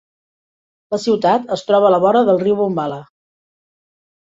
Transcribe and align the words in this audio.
La 0.95 0.99
ciutat 1.03 1.51
es 1.57 1.65
troba 1.69 1.89
a 1.91 1.93
la 1.97 2.01
vora 2.07 2.25
del 2.31 2.41
riu 2.47 2.59
Bombala. 2.65 3.01